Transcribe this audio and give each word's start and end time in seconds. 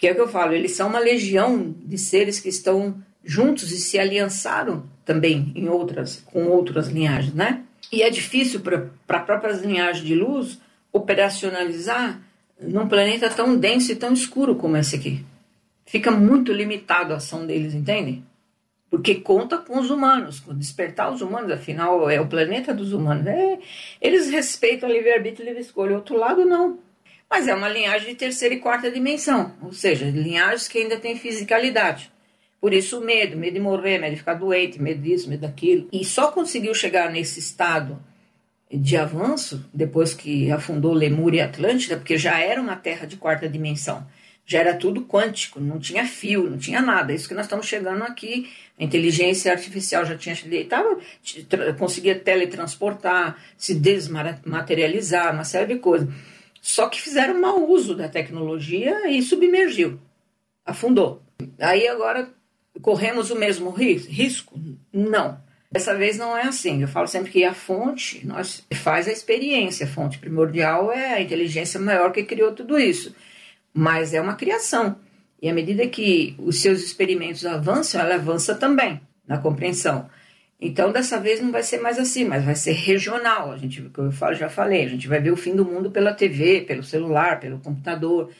Que 0.00 0.08
é 0.08 0.12
o 0.12 0.14
que 0.14 0.20
eu 0.22 0.28
falo, 0.28 0.54
eles 0.54 0.72
são 0.72 0.88
uma 0.88 0.98
legião 0.98 1.74
de 1.84 1.98
seres 1.98 2.40
que 2.40 2.48
estão 2.48 2.94
juntos 3.22 3.70
e 3.70 3.78
se 3.78 3.98
aliançaram 3.98 4.84
também 5.04 5.52
em 5.54 5.68
outras, 5.68 6.22
com 6.24 6.46
outras 6.46 6.88
linhagens, 6.88 7.34
né? 7.34 7.62
E 7.92 8.00
é 8.00 8.08
difícil 8.08 8.60
para 8.60 9.20
próprias 9.20 9.60
linhagens 9.60 10.06
de 10.06 10.14
luz 10.14 10.58
operacionalizar 10.90 12.18
num 12.58 12.88
planeta 12.88 13.28
tão 13.28 13.58
denso 13.58 13.92
e 13.92 13.96
tão 13.96 14.14
escuro 14.14 14.54
como 14.54 14.78
esse 14.78 14.96
aqui. 14.96 15.22
Fica 15.84 16.10
muito 16.10 16.50
limitado 16.50 17.12
a 17.12 17.16
ação 17.16 17.46
deles, 17.46 17.74
entende? 17.74 18.22
Porque 18.88 19.16
conta 19.16 19.58
com 19.58 19.78
os 19.78 19.90
humanos, 19.90 20.40
com 20.40 20.54
despertar 20.54 21.12
os 21.12 21.20
humanos, 21.20 21.52
afinal 21.52 22.08
é 22.08 22.18
o 22.18 22.26
planeta 22.26 22.72
dos 22.72 22.94
humanos. 22.94 23.26
É, 23.26 23.58
eles 24.00 24.30
respeitam 24.30 24.88
a 24.88 24.92
livre-arbítrio 24.92 25.44
e 25.44 25.48
livre 25.48 25.60
escolha, 25.60 25.92
o 25.92 25.96
outro 25.96 26.16
lado 26.16 26.46
não. 26.46 26.78
Mas 27.30 27.46
é 27.46 27.54
uma 27.54 27.68
linhagem 27.68 28.08
de 28.08 28.16
terceira 28.16 28.54
e 28.54 28.58
quarta 28.58 28.90
dimensão, 28.90 29.54
ou 29.62 29.72
seja, 29.72 30.06
linhagens 30.06 30.66
que 30.66 30.78
ainda 30.78 30.98
têm 30.98 31.16
fisicalidade. 31.16 32.10
Por 32.60 32.74
isso 32.74 32.98
o 32.98 33.04
medo, 33.04 33.36
medo 33.36 33.54
de 33.54 33.60
morrer, 33.60 33.98
medo 33.98 34.10
de 34.10 34.18
ficar 34.18 34.34
doente, 34.34 34.82
medo 34.82 35.00
disso, 35.00 35.30
medo 35.30 35.42
daquilo. 35.42 35.88
E 35.92 36.04
só 36.04 36.32
conseguiu 36.32 36.74
chegar 36.74 37.10
nesse 37.10 37.38
estado 37.38 37.98
de 38.70 38.96
avanço 38.96 39.64
depois 39.72 40.12
que 40.12 40.50
afundou 40.50 40.92
Lemúria 40.92 41.38
e 41.38 41.42
Atlântida, 41.42 41.96
porque 41.96 42.18
já 42.18 42.38
era 42.38 42.60
uma 42.60 42.76
terra 42.76 43.06
de 43.06 43.16
quarta 43.16 43.48
dimensão. 43.48 44.06
Já 44.44 44.58
era 44.58 44.74
tudo 44.74 45.04
quântico, 45.04 45.60
não 45.60 45.78
tinha 45.78 46.04
fio, 46.04 46.50
não 46.50 46.58
tinha 46.58 46.82
nada. 46.82 47.12
Isso 47.12 47.28
que 47.28 47.34
nós 47.34 47.46
estamos 47.46 47.66
chegando 47.66 48.02
aqui. 48.02 48.50
A 48.78 48.82
inteligência 48.82 49.52
artificial 49.52 50.04
já 50.04 50.16
tinha 50.16 50.36
tava, 50.68 50.98
conseguia 51.78 52.18
teletransportar, 52.18 53.36
se 53.56 53.74
desmaterializar, 53.74 55.32
uma 55.32 55.44
série 55.44 55.74
de 55.74 55.80
coisas. 55.80 56.08
Só 56.60 56.88
que 56.88 57.00
fizeram 57.00 57.40
mau 57.40 57.68
uso 57.68 57.94
da 57.94 58.08
tecnologia 58.08 59.08
e 59.08 59.22
submergiu, 59.22 59.98
afundou. 60.64 61.22
Aí 61.58 61.88
agora 61.88 62.30
corremos 62.82 63.30
o 63.30 63.36
mesmo 63.36 63.70
risco? 63.70 64.60
Não. 64.92 65.40
Dessa 65.72 65.94
vez 65.94 66.18
não 66.18 66.36
é 66.36 66.42
assim. 66.42 66.82
Eu 66.82 66.88
falo 66.88 67.06
sempre 67.06 67.30
que 67.30 67.44
a 67.44 67.54
fonte 67.54 68.26
nós 68.26 68.66
faz 68.74 69.06
a 69.06 69.12
experiência. 69.12 69.86
A 69.86 69.88
fonte 69.88 70.18
primordial 70.18 70.90
é 70.92 71.14
a 71.14 71.22
inteligência 71.22 71.78
maior 71.78 72.12
que 72.12 72.24
criou 72.24 72.52
tudo 72.52 72.78
isso. 72.78 73.14
Mas 73.72 74.12
é 74.12 74.20
uma 74.20 74.34
criação. 74.34 74.96
E 75.40 75.48
à 75.48 75.54
medida 75.54 75.86
que 75.86 76.34
os 76.38 76.60
seus 76.60 76.82
experimentos 76.82 77.46
avançam, 77.46 78.00
ela 78.00 78.16
avança 78.16 78.54
também 78.54 79.00
na 79.26 79.38
compreensão. 79.38 80.10
Então, 80.60 80.92
dessa 80.92 81.18
vez 81.18 81.40
não 81.40 81.50
vai 81.50 81.62
ser 81.62 81.80
mais 81.80 81.98
assim, 81.98 82.24
mas 82.24 82.44
vai 82.44 82.54
ser 82.54 82.72
regional. 82.72 83.50
A 83.50 83.56
gente, 83.56 83.80
como 83.90 84.08
eu 84.08 84.12
falo, 84.12 84.34
já 84.34 84.50
falei, 84.50 84.84
a 84.84 84.88
gente 84.88 85.08
vai 85.08 85.18
ver 85.18 85.30
o 85.30 85.36
fim 85.36 85.56
do 85.56 85.64
mundo 85.64 85.90
pela 85.90 86.12
TV, 86.12 86.60
pelo 86.60 86.82
celular, 86.82 87.40
pelo 87.40 87.58
computador, 87.60 88.30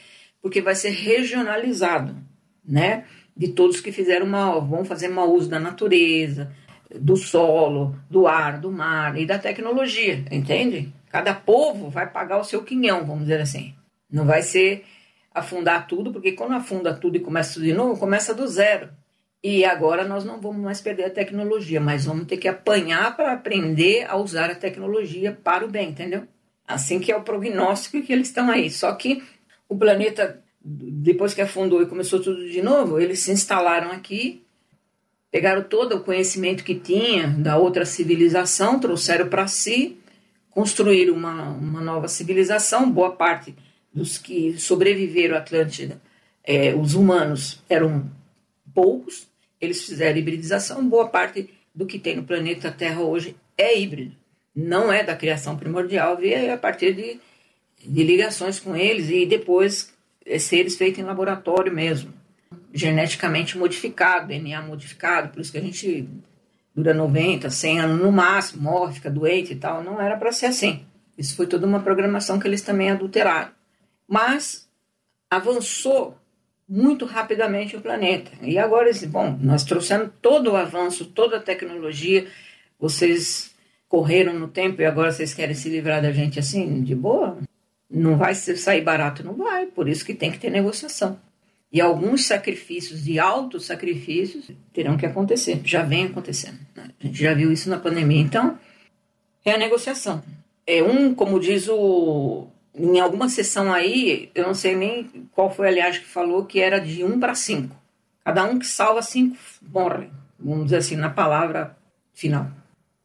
porque 0.43 0.61
vai 0.61 0.75
ser 0.75 0.91
regionalizado, 0.91 2.15
né? 2.63 3.05
De 3.35 3.49
todos 3.49 3.81
que 3.81 3.91
fizeram 3.91 4.27
mal, 4.27 4.67
vão 4.67 4.85
fazer 4.85 5.09
mau 5.09 5.33
uso 5.33 5.49
da 5.49 5.59
natureza, 5.59 6.53
do 6.95 7.17
solo, 7.17 7.97
do 8.11 8.27
ar, 8.27 8.59
do 8.61 8.71
mar 8.71 9.19
e 9.19 9.25
da 9.25 9.39
tecnologia, 9.39 10.23
entende? 10.31 10.93
Cada 11.09 11.35
povo 11.35 11.89
vai 11.89 12.07
pagar 12.07 12.39
o 12.39 12.45
seu 12.45 12.63
quinhão, 12.63 13.07
vamos 13.07 13.23
dizer 13.23 13.41
assim. 13.41 13.75
Não 14.11 14.27
vai 14.27 14.43
ser 14.43 14.85
afundar 15.33 15.87
tudo, 15.87 16.13
porque 16.13 16.33
quando 16.33 16.53
afunda 16.53 16.93
tudo 16.93 17.17
e 17.17 17.21
começa 17.21 17.55
tudo 17.55 17.65
de 17.65 17.73
novo, 17.73 17.99
começa 17.99 18.35
do 18.35 18.47
zero. 18.47 18.91
E 19.43 19.65
agora 19.65 20.07
nós 20.07 20.25
não 20.25 20.39
vamos 20.39 20.61
mais 20.61 20.81
perder 20.81 21.05
a 21.05 21.11
tecnologia, 21.11 21.81
mas 21.81 22.05
vamos 22.05 22.27
ter 22.27 22.37
que 22.37 22.47
apanhar 22.49 23.17
para 23.17 23.33
aprender 23.33 24.05
a 24.09 24.17
usar 24.17 24.51
a 24.51 24.55
tecnologia 24.55 25.33
para 25.33 25.65
o 25.65 25.69
bem, 25.69 25.91
entendeu? 25.91 26.29
Assim 26.67 27.01
que 27.01 27.11
é 27.11 27.17
o 27.17 27.23
prognóstico 27.23 28.03
que 28.03 28.13
eles 28.13 28.29
estão 28.29 28.51
aí. 28.51 28.71
Só 28.71 28.93
que 28.93 29.23
o 29.67 29.77
planeta, 29.77 30.43
depois 30.63 31.33
que 31.33 31.41
afundou 31.41 31.83
e 31.83 31.87
começou 31.87 32.21
tudo 32.21 32.49
de 32.49 32.61
novo, 32.61 33.01
eles 33.01 33.21
se 33.21 33.33
instalaram 33.33 33.91
aqui, 33.91 34.45
pegaram 35.31 35.63
todo 35.63 35.97
o 35.97 36.05
conhecimento 36.05 36.63
que 36.63 36.75
tinha 36.75 37.29
da 37.29 37.57
outra 37.57 37.87
civilização, 37.87 38.79
trouxeram 38.79 39.29
para 39.29 39.47
si, 39.47 39.99
construíram 40.51 41.15
uma, 41.15 41.49
uma 41.51 41.81
nova 41.81 42.09
civilização. 42.09 42.91
Boa 42.91 43.13
parte 43.13 43.55
dos 43.93 44.19
que 44.19 44.59
sobreviveram 44.59 45.35
à 45.35 45.39
Atlântida, 45.39 46.01
é, 46.45 46.75
os 46.75 46.95
humanos, 46.95 47.63
eram 47.69 48.11
poucos, 48.75 49.30
eles 49.61 49.85
fizeram 49.85 50.19
hibridização, 50.19 50.89
boa 50.89 51.09
parte 51.09 51.51
do 51.75 51.87
que 51.87 51.99
tem 51.99 52.17
no 52.17 52.25
planeta 52.25 52.71
Terra 52.71 53.01
hoje 53.01 53.37
é 53.57 53.79
híbrido. 53.79 54.15
Não 54.55 54.93
é 54.93 55.05
da 55.05 55.15
criação 55.15 55.57
primordial, 55.57 56.17
veio 56.17 56.53
a 56.53 56.57
partir 56.57 56.95
de, 56.95 57.21
de 57.85 58.03
ligações 58.03 58.59
com 58.59 58.75
eles 58.75 59.09
e 59.09 59.27
depois 59.27 59.93
é 60.27 60.39
seres 60.39 60.77
feitos 60.77 60.99
em 60.99 61.05
laboratório 61.05 61.73
mesmo, 61.73 62.13
geneticamente 62.73 63.57
modificado, 63.57 64.29
DNA 64.29 64.63
modificado, 64.63 65.29
por 65.29 65.41
isso 65.41 65.53
que 65.53 65.59
a 65.59 65.63
gente 65.63 66.09
dura 66.75 66.95
90, 66.95 67.51
100 67.51 67.81
anos 67.81 68.01
no 68.01 68.13
máximo, 68.13 68.63
morre, 68.63 68.95
fica 68.95 69.11
doente 69.11 69.53
e 69.53 69.57
tal. 69.57 69.83
Não 69.83 70.01
era 70.01 70.17
para 70.17 70.33
ser 70.33 70.47
assim. 70.47 70.85
Isso 71.17 71.37
foi 71.37 71.47
toda 71.47 71.67
uma 71.67 71.81
programação 71.81 72.39
que 72.39 72.47
eles 72.47 72.63
também 72.63 72.91
adulteraram. 72.91 73.51
Mas 74.09 74.69
avançou 75.31 76.17
muito 76.71 77.05
rapidamente 77.05 77.77
o 77.77 77.81
planeta. 77.81 78.31
E 78.41 78.57
agora, 78.57 78.89
bom, 79.09 79.37
nós 79.43 79.65
trouxemos 79.65 80.11
todo 80.23 80.53
o 80.53 80.57
avanço, 80.57 81.05
toda 81.05 81.39
a 81.39 81.43
tecnologia, 81.43 82.29
vocês 82.79 83.53
correram 83.89 84.39
no 84.39 84.47
tempo 84.47 84.81
e 84.81 84.85
agora 84.85 85.11
vocês 85.11 85.35
querem 85.35 85.55
se 85.55 85.69
livrar 85.69 86.01
da 86.01 86.13
gente 86.13 86.39
assim, 86.39 86.81
de 86.85 86.95
boa? 86.95 87.39
Não 87.91 88.17
vai 88.17 88.37
sair 88.37 88.83
barato, 88.83 89.25
não 89.25 89.35
vai, 89.35 89.67
por 89.67 89.89
isso 89.89 90.05
que 90.05 90.15
tem 90.15 90.31
que 90.31 90.39
ter 90.39 90.49
negociação. 90.49 91.19
E 91.73 91.81
alguns 91.81 92.27
sacrifícios 92.27 93.03
de 93.03 93.19
altos 93.19 93.67
sacrifícios 93.67 94.49
terão 94.73 94.97
que 94.97 95.07
acontecer, 95.07 95.61
já 95.65 95.83
vem 95.83 96.07
acontecendo. 96.07 96.59
Né? 96.77 96.91
A 97.01 97.07
gente 97.07 97.21
já 97.21 97.35
viu 97.35 97.51
isso 97.51 97.69
na 97.69 97.79
pandemia. 97.79 98.21
Então, 98.21 98.57
é 99.45 99.53
a 99.53 99.59
negociação. 99.59 100.23
É 100.65 100.83
um, 100.85 101.13
como 101.13 101.41
diz 101.41 101.69
o 101.69 102.47
em 102.81 102.99
alguma 102.99 103.29
sessão 103.29 103.73
aí, 103.73 104.31
eu 104.35 104.47
não 104.47 104.55
sei 104.55 104.75
nem 104.75 105.05
qual 105.33 105.51
foi, 105.51 105.69
aliás, 105.69 105.99
que 105.99 106.07
falou 106.07 106.47
que 106.47 106.61
era 106.61 106.79
de 106.79 107.05
um 107.05 107.21
para 107.21 107.35
cinco. 107.35 107.77
Cada 108.25 108.45
um 108.45 108.59
que 108.59 108.67
salva 108.67 109.03
cinco 109.03 109.37
morre, 109.63 110.09
vamos 110.39 110.65
dizer 110.65 110.77
assim, 110.77 110.97
na 110.97 111.11
palavra 111.11 111.77
final. 112.15 112.51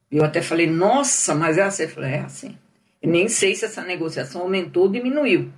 Eu 0.10 0.24
até 0.24 0.42
falei, 0.42 0.68
nossa, 0.68 1.36
mas 1.36 1.58
é 1.58 1.64
assim. 1.64 1.84
Eu 1.84 1.90
falei, 1.90 2.14
é 2.14 2.20
assim. 2.20 2.58
Eu 3.02 3.10
nem 3.10 3.28
sei 3.28 3.54
se 3.54 3.66
essa 3.66 3.84
negociação 3.84 4.42
aumentou 4.42 4.84
ou 4.84 4.92
diminuiu. 4.92 5.52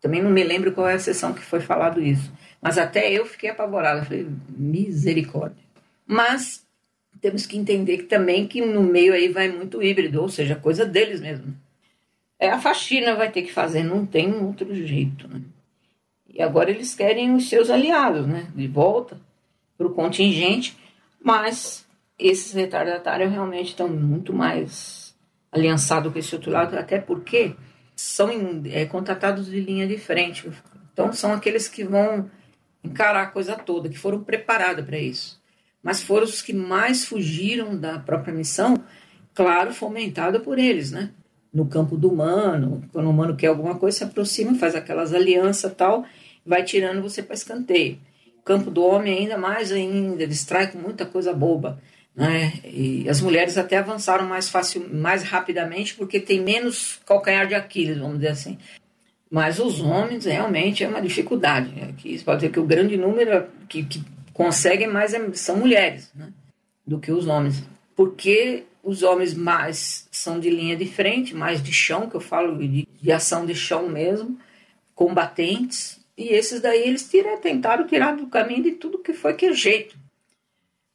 Também 0.00 0.22
não 0.22 0.30
me 0.30 0.44
lembro 0.44 0.72
qual 0.72 0.88
é 0.88 0.94
a 0.94 0.98
sessão 0.98 1.32
que 1.32 1.42
foi 1.42 1.60
falado 1.60 2.00
isso. 2.00 2.32
Mas 2.60 2.78
até 2.78 3.10
eu 3.10 3.26
fiquei 3.26 3.50
apavorada. 3.50 4.00
Eu 4.00 4.04
falei, 4.04 4.26
misericórdia. 4.48 5.64
Mas 6.06 6.64
temos 7.20 7.46
que 7.46 7.56
entender 7.56 7.98
que 7.98 8.04
também 8.04 8.46
que 8.46 8.60
no 8.60 8.82
meio 8.82 9.12
aí 9.14 9.28
vai 9.28 9.48
muito 9.48 9.82
híbrido, 9.82 10.20
ou 10.20 10.28
seja, 10.28 10.54
coisa 10.54 10.84
deles 10.84 11.20
mesmo 11.20 11.54
é 12.42 12.50
a 12.50 12.58
faxina 12.58 13.14
vai 13.14 13.30
ter 13.30 13.42
que 13.42 13.52
fazer, 13.52 13.84
não 13.84 14.04
tem 14.04 14.34
outro 14.34 14.74
jeito. 14.74 15.28
Né? 15.28 15.42
E 16.28 16.42
agora 16.42 16.72
eles 16.72 16.92
querem 16.92 17.32
os 17.36 17.48
seus 17.48 17.70
aliados, 17.70 18.26
né? 18.26 18.48
De 18.52 18.66
volta 18.66 19.16
para 19.78 19.86
o 19.86 19.94
contingente, 19.94 20.76
mas 21.22 21.86
esses 22.18 22.52
retardatários 22.52 23.30
realmente 23.30 23.68
estão 23.68 23.88
muito 23.88 24.32
mais 24.32 25.14
aliançados 25.52 26.12
com 26.12 26.18
esse 26.18 26.34
outro 26.34 26.50
lado, 26.50 26.76
até 26.76 26.98
porque 26.98 27.54
são 27.94 28.28
é, 28.72 28.86
contratados 28.86 29.46
de 29.46 29.60
linha 29.60 29.86
de 29.86 29.96
frente. 29.96 30.50
Então 30.92 31.12
são 31.12 31.32
aqueles 31.32 31.68
que 31.68 31.84
vão 31.84 32.28
encarar 32.82 33.22
a 33.22 33.30
coisa 33.30 33.54
toda, 33.54 33.88
que 33.88 33.98
foram 33.98 34.24
preparados 34.24 34.84
para 34.84 34.98
isso. 34.98 35.40
Mas 35.80 36.02
foram 36.02 36.24
os 36.24 36.42
que 36.42 36.52
mais 36.52 37.04
fugiram 37.04 37.78
da 37.78 38.00
própria 38.00 38.34
missão, 38.34 38.82
claro, 39.32 39.72
fomentada 39.72 40.40
por 40.40 40.58
eles, 40.58 40.90
né? 40.90 41.12
No 41.52 41.66
campo 41.66 41.96
do 41.96 42.10
humano. 42.10 42.82
Quando 42.92 43.06
o 43.06 43.10
humano 43.10 43.36
quer 43.36 43.48
alguma 43.48 43.76
coisa, 43.76 43.98
se 43.98 44.04
aproxima, 44.04 44.54
faz 44.54 44.74
aquelas 44.74 45.12
alianças 45.12 45.72
tal, 45.74 46.04
vai 46.44 46.64
tirando 46.64 47.02
você 47.02 47.22
para 47.22 47.34
escanteio. 47.34 47.98
Campo 48.44 48.70
do 48.70 48.82
homem 48.82 49.18
ainda 49.18 49.38
mais 49.38 49.70
ainda, 49.70 50.26
distrai 50.26 50.70
com 50.70 50.78
muita 50.78 51.06
coisa 51.06 51.32
boba. 51.32 51.78
Né? 52.14 52.52
E 52.64 53.08
as 53.08 53.20
mulheres 53.20 53.56
até 53.56 53.78
avançaram 53.78 54.26
mais 54.26 54.48
fácil, 54.48 54.88
mais 54.92 55.22
rapidamente, 55.22 55.94
porque 55.94 56.20
tem 56.20 56.40
menos 56.40 57.00
calcanhar 57.06 57.46
de 57.46 57.54
Aquiles, 57.54 57.98
vamos 57.98 58.16
dizer 58.16 58.30
assim. 58.30 58.58
Mas 59.30 59.58
os 59.58 59.80
homens 59.80 60.26
realmente 60.26 60.84
é 60.84 60.88
uma 60.88 61.00
dificuldade. 61.00 61.72
Aqui 61.88 62.18
você 62.18 62.24
pode 62.24 62.40
dizer 62.40 62.52
que 62.52 62.60
o 62.60 62.66
grande 62.66 62.98
número 62.98 63.46
que, 63.68 63.82
que 63.82 64.04
conseguem 64.32 64.88
mais 64.88 65.14
é, 65.14 65.32
são 65.32 65.56
mulheres 65.56 66.10
né? 66.14 66.28
do 66.86 66.98
que 66.98 67.10
os 67.10 67.26
homens. 67.26 67.62
Porque 68.02 68.64
os 68.82 69.04
homens 69.04 69.32
mais 69.32 70.08
são 70.10 70.40
de 70.40 70.50
linha 70.50 70.76
de 70.76 70.86
frente, 70.86 71.36
mais 71.36 71.62
de 71.62 71.72
chão, 71.72 72.10
que 72.10 72.16
eu 72.16 72.20
falo 72.20 72.58
de, 72.58 72.88
de 73.00 73.12
ação 73.12 73.46
de 73.46 73.54
chão 73.54 73.88
mesmo, 73.88 74.36
combatentes. 74.92 76.04
E 76.18 76.30
esses 76.30 76.60
daí 76.60 76.82
eles 76.82 77.08
tira, 77.08 77.36
tentaram 77.36 77.86
tirar 77.86 78.16
do 78.16 78.26
caminho 78.26 78.64
de 78.64 78.72
tudo 78.72 78.98
que 78.98 79.12
foi 79.12 79.34
que 79.34 79.46
é 79.46 79.52
jeito. 79.52 79.96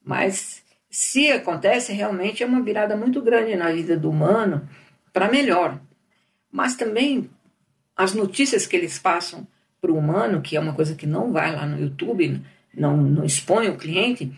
Mas 0.03 0.61
se 0.89 1.31
acontece, 1.31 1.93
realmente 1.93 2.43
é 2.43 2.45
uma 2.45 2.61
virada 2.61 2.97
muito 2.97 3.21
grande 3.21 3.55
na 3.55 3.71
vida 3.71 3.95
do 3.95 4.09
humano 4.09 4.67
para 5.13 5.31
melhor. 5.31 5.79
Mas 6.51 6.75
também 6.75 7.29
as 7.95 8.13
notícias 8.13 8.67
que 8.67 8.75
eles 8.75 8.99
passam 8.99 9.47
para 9.79 9.93
o 9.93 9.97
humano, 9.97 10.41
que 10.41 10.57
é 10.57 10.59
uma 10.59 10.73
coisa 10.73 10.93
que 10.93 11.07
não 11.07 11.31
vai 11.31 11.55
lá 11.55 11.65
no 11.65 11.79
YouTube, 11.79 12.41
não, 12.73 12.97
não 12.97 13.23
expõe 13.23 13.69
o 13.69 13.77
cliente, 13.77 14.29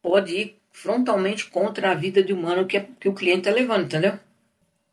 pode 0.00 0.36
ir 0.36 0.59
frontalmente 0.82 1.50
contra 1.50 1.90
a 1.90 1.94
vida 1.94 2.22
de 2.22 2.32
humano 2.32 2.66
que, 2.66 2.76
é, 2.76 2.86
que 2.98 3.08
o 3.08 3.14
cliente 3.14 3.40
está 3.40 3.50
levando, 3.50 3.84
entendeu? 3.84 4.14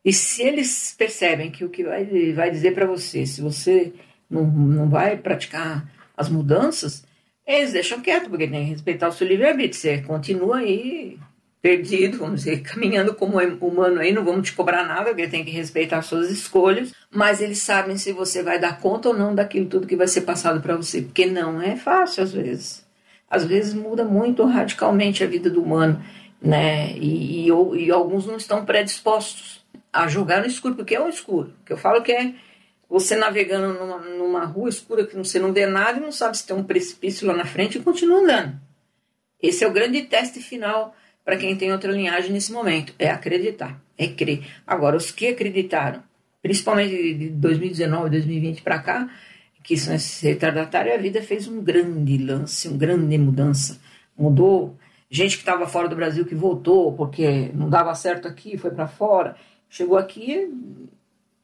E 0.03 0.11
se 0.11 0.41
eles 0.43 0.93
percebem 0.97 1.49
que 1.49 1.63
o 1.63 1.69
que 1.69 1.83
vai, 1.83 2.05
vai 2.33 2.51
dizer 2.51 2.73
para 2.73 2.85
você, 2.85 3.25
se 3.25 3.41
você 3.41 3.93
não, 4.29 4.45
não 4.45 4.89
vai 4.89 5.17
praticar 5.17 5.89
as 6.15 6.29
mudanças, 6.29 7.05
eles 7.45 7.71
deixam 7.71 8.01
quieto, 8.01 8.29
porque 8.29 8.47
tem 8.47 8.65
que 8.65 8.71
respeitar 8.71 9.07
o 9.07 9.11
seu 9.13 9.27
livre-arbítrio. 9.27 9.79
Você 9.79 10.01
continua 10.01 10.57
aí 10.57 11.17
perdido, 11.61 12.17
vamos 12.17 12.43
dizer, 12.43 12.61
caminhando 12.67 13.13
como 13.13 13.39
humano 13.39 13.99
aí, 13.99 14.11
não 14.11 14.25
vamos 14.25 14.47
te 14.49 14.55
cobrar 14.55 14.85
nada, 14.85 15.09
porque 15.09 15.27
tem 15.27 15.45
que 15.45 15.51
respeitar 15.51 15.99
as 15.99 16.05
suas 16.05 16.29
escolhas, 16.29 16.93
mas 17.09 17.41
eles 17.41 17.59
sabem 17.59 17.97
se 17.97 18.11
você 18.11 18.43
vai 18.43 18.59
dar 18.59 18.79
conta 18.79 19.09
ou 19.09 19.17
não 19.17 19.33
daquilo 19.33 19.67
tudo 19.67 19.87
que 19.87 19.95
vai 19.95 20.07
ser 20.07 20.21
passado 20.21 20.61
para 20.61 20.75
você, 20.75 21.01
porque 21.01 21.25
não 21.25 21.61
é 21.61 21.75
fácil 21.75 22.23
às 22.23 22.33
vezes. 22.33 22.86
Às 23.29 23.45
vezes 23.45 23.73
muda 23.73 24.03
muito 24.03 24.45
radicalmente 24.45 25.23
a 25.23 25.27
vida 25.27 25.49
do 25.49 25.61
humano, 25.61 26.03
né? 26.41 26.91
E, 26.93 27.47
e, 27.47 27.85
e 27.85 27.91
alguns 27.91 28.25
não 28.25 28.37
estão 28.37 28.65
predispostos 28.65 29.65
a 29.91 30.07
jogar 30.07 30.41
no 30.41 30.47
escuro, 30.47 30.75
porque 30.75 30.95
é 30.95 31.01
um 31.01 31.09
escuro. 31.09 31.53
Que 31.65 31.73
eu 31.73 31.77
falo 31.77 32.01
que 32.01 32.11
é 32.11 32.33
você 32.89 33.15
navegando 33.15 33.77
numa, 33.77 33.97
numa 33.97 34.45
rua 34.45 34.69
escura 34.69 35.05
que 35.05 35.15
você 35.15 35.39
não 35.39 35.51
vê 35.51 35.65
nada 35.65 35.97
e 35.97 36.01
não 36.01 36.11
sabe 36.11 36.37
se 36.37 36.47
tem 36.47 36.55
um 36.55 36.63
precipício 36.63 37.27
lá 37.27 37.35
na 37.35 37.45
frente 37.45 37.77
e 37.77 37.81
continua 37.81 38.19
andando. 38.19 38.59
Esse 39.41 39.63
é 39.63 39.67
o 39.67 39.73
grande 39.73 40.01
teste 40.03 40.39
final 40.39 40.95
para 41.23 41.35
quem 41.35 41.55
tem 41.57 41.73
outra 41.73 41.91
linhagem 41.91 42.31
nesse 42.31 42.53
momento, 42.53 42.93
é 42.97 43.09
acreditar, 43.09 43.81
é 43.97 44.07
crer. 44.07 44.47
Agora, 44.65 44.95
os 44.95 45.11
que 45.11 45.27
acreditaram, 45.27 46.01
principalmente 46.41 47.13
de 47.13 47.29
2019, 47.31 48.09
2020 48.09 48.61
para 48.61 48.79
cá, 48.79 49.09
que 49.67 49.75
são 49.75 49.93
esses 49.93 50.21
retardatários, 50.21 50.95
a 50.95 50.97
vida 50.97 51.21
fez 51.21 51.45
um 51.45 51.61
grande 51.61 52.17
lance, 52.17 52.69
uma 52.69 52.77
grande 52.77 53.17
mudança. 53.17 53.77
Mudou. 54.17 54.77
Gente 55.09 55.35
que 55.35 55.41
estava 55.41 55.67
fora 55.67 55.89
do 55.89 55.95
Brasil 55.95 56.25
que 56.25 56.33
voltou 56.33 56.93
porque 56.93 57.51
não 57.53 57.69
dava 57.69 57.93
certo 57.93 58.29
aqui, 58.29 58.57
foi 58.57 58.71
para 58.71 58.87
fora. 58.87 59.35
Chegou 59.69 59.97
aqui 59.97 60.49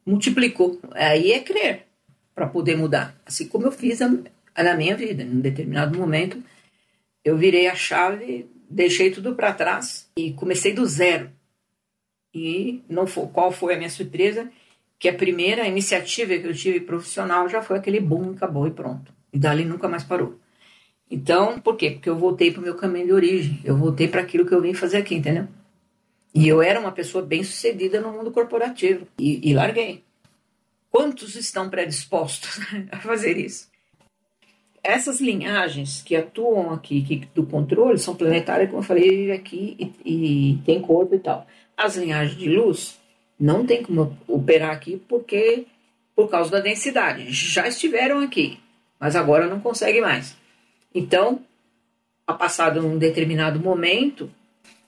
multiplicou. 0.05 0.79
Aí 0.93 1.33
é 1.33 1.41
crer 1.41 1.85
para 2.33 2.47
poder 2.47 2.77
mudar. 2.77 3.13
Assim 3.25 3.45
como 3.45 3.67
eu 3.67 3.73
fiz 3.73 3.99
na 3.99 4.73
minha 4.77 4.95
vida. 4.95 5.23
Em 5.23 5.29
um 5.29 5.41
determinado 5.41 5.99
momento, 5.99 6.41
eu 7.25 7.37
virei 7.37 7.67
a 7.67 7.75
chave 7.75 8.49
deixei 8.69 9.11
tudo 9.11 9.35
para 9.35 9.53
trás 9.53 10.09
e 10.17 10.31
comecei 10.31 10.71
do 10.71 10.85
zero. 10.85 11.29
E 12.33 12.81
não 12.89 13.05
foi, 13.05 13.27
qual 13.27 13.51
foi 13.51 13.73
a 13.73 13.77
minha 13.77 13.89
surpresa? 13.89 14.49
Que 15.03 15.09
a 15.09 15.13
primeira 15.13 15.67
iniciativa 15.67 16.37
que 16.37 16.47
eu 16.47 16.53
tive 16.53 16.79
profissional 16.79 17.49
já 17.49 17.61
foi 17.61 17.77
aquele 17.77 17.99
boom, 17.99 18.31
acabou 18.31 18.65
e 18.65 18.71
pronto. 18.71 19.13
E 19.33 19.37
dali 19.37 19.65
nunca 19.65 19.89
mais 19.89 20.01
parou. 20.01 20.39
Então, 21.11 21.59
por 21.59 21.75
quê? 21.75 21.91
Porque 21.91 22.09
eu 22.09 22.15
voltei 22.15 22.51
para 22.51 22.61
o 22.61 22.63
meu 22.63 22.75
caminho 22.75 23.07
de 23.07 23.11
origem. 23.11 23.59
Eu 23.65 23.75
voltei 23.75 24.07
para 24.07 24.21
aquilo 24.21 24.45
que 24.45 24.55
eu 24.55 24.61
vim 24.61 24.73
fazer 24.73 24.95
aqui, 24.95 25.15
entendeu? 25.15 25.45
E 26.33 26.47
eu 26.47 26.61
era 26.61 26.79
uma 26.79 26.93
pessoa 26.93 27.21
bem 27.21 27.43
sucedida 27.43 27.99
no 27.99 28.13
mundo 28.13 28.31
corporativo. 28.31 29.05
E, 29.19 29.49
e 29.49 29.53
larguei. 29.53 30.05
Quantos 30.89 31.35
estão 31.35 31.69
predispostos 31.69 32.61
a 32.89 32.97
fazer 33.01 33.37
isso? 33.37 33.67
essas 34.81 35.19
linhagens 35.19 36.01
que 36.01 36.15
atuam 36.15 36.71
aqui 36.71 37.01
que, 37.01 37.25
do 37.35 37.45
controle 37.45 37.97
são 37.97 38.15
planetárias, 38.15 38.69
como 38.69 38.81
eu 38.81 38.85
falei, 38.85 39.31
aqui 39.33 39.75
e, 39.77 40.53
e, 40.53 40.57
tem 40.65 40.81
corpo 40.81 41.13
e 41.13 41.19
tal. 41.19 41.45
As 41.75 41.97
linhagens 41.97 42.37
de 42.37 42.49
luz 42.49 43.02
não 43.39 43.65
tem 43.65 43.83
como 43.83 44.17
operar 44.27 44.71
aqui 44.71 45.01
porque 45.07 45.65
por 46.15 46.29
causa 46.29 46.51
da 46.51 46.59
densidade. 46.59 47.31
Já 47.31 47.67
estiveram 47.67 48.19
aqui, 48.19 48.59
mas 48.99 49.15
agora 49.15 49.47
não 49.47 49.59
consegue 49.59 49.99
mais. 50.01 50.35
Então, 50.93 51.41
a 52.25 52.33
passado 52.33 52.85
um 52.85 52.97
determinado 52.97 53.59
momento, 53.59 54.29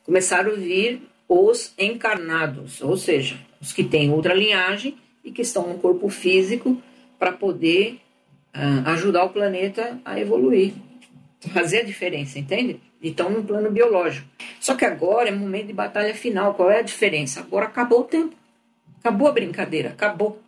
começaram 0.03 0.51
a 0.51 0.55
vir 0.55 1.01
os 1.27 1.73
encarnados, 1.77 2.81
ou 2.81 2.95
seja, 2.95 3.37
os 3.59 3.73
que 3.73 3.83
têm 3.83 4.11
outra 4.11 4.33
linhagem 4.33 4.95
e 5.23 5.31
que 5.31 5.41
estão 5.41 5.67
no 5.67 5.79
corpo 5.79 6.07
físico 6.07 6.81
para 7.17 7.31
poder 7.31 7.99
uh, 8.55 8.89
ajudar 8.89 9.25
o 9.25 9.29
planeta 9.29 9.99
a 10.05 10.19
evoluir, 10.19 10.73
fazer 11.51 11.79
a 11.79 11.83
diferença, 11.83 12.37
entende? 12.37 12.79
Então, 13.07 13.29
no 13.29 13.43
plano 13.43 13.69
biológico. 13.69 14.27
Só 14.59 14.73
que 14.73 14.83
agora 14.83 15.29
é 15.29 15.31
momento 15.31 15.67
de 15.67 15.73
batalha 15.73 16.15
final. 16.15 16.55
Qual 16.55 16.71
é 16.71 16.79
a 16.79 16.81
diferença? 16.81 17.39
Agora 17.39 17.65
acabou 17.65 17.99
o 17.99 18.05
tempo. 18.05 18.35
Acabou 18.99 19.27
a 19.27 19.31
brincadeira, 19.31 19.89
acabou. 19.89 20.41